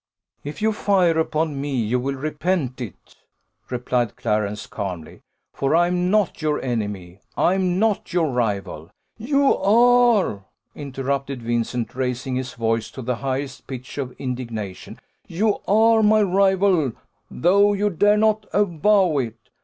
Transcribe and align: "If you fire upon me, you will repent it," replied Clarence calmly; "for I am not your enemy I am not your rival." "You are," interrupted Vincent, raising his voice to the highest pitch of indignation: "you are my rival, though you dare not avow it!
"If 0.43 0.63
you 0.63 0.73
fire 0.73 1.19
upon 1.19 1.61
me, 1.61 1.75
you 1.75 1.99
will 1.99 2.15
repent 2.15 2.81
it," 2.81 3.15
replied 3.69 4.15
Clarence 4.15 4.65
calmly; 4.65 5.21
"for 5.53 5.75
I 5.75 5.85
am 5.85 6.09
not 6.09 6.41
your 6.41 6.59
enemy 6.59 7.19
I 7.37 7.53
am 7.53 7.77
not 7.77 8.11
your 8.11 8.31
rival." 8.31 8.89
"You 9.19 9.55
are," 9.57 10.43
interrupted 10.73 11.43
Vincent, 11.43 11.93
raising 11.93 12.33
his 12.33 12.55
voice 12.55 12.89
to 12.89 13.03
the 13.03 13.17
highest 13.17 13.67
pitch 13.67 13.99
of 13.99 14.13
indignation: 14.13 14.99
"you 15.27 15.59
are 15.67 16.01
my 16.01 16.23
rival, 16.23 16.93
though 17.29 17.73
you 17.73 17.91
dare 17.91 18.17
not 18.17 18.47
avow 18.53 19.19
it! 19.19 19.37